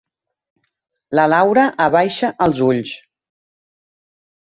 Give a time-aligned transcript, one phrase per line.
[1.19, 2.99] La Laura abaixa els ulls.